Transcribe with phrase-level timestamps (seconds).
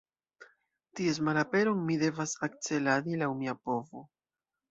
[0.99, 4.05] Ties malaperon mi devas akceladi laŭ mia povo.